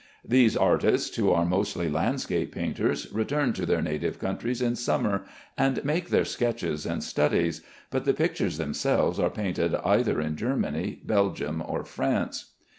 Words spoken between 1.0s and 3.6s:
who are mostly landscape painters, return